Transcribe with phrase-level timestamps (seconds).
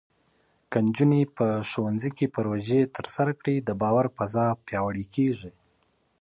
[0.71, 5.51] که نجونې په ښوونځي کې پروژې ترسره کړي، د باور فضا پیاوړې کېږي.